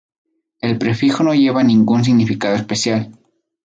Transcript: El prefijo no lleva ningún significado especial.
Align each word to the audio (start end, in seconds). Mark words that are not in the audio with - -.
El 0.61 0.79
prefijo 0.79 1.23
no 1.23 1.35
lleva 1.35 1.61
ningún 1.61 2.03
significado 2.03 2.55
especial. 2.55 3.11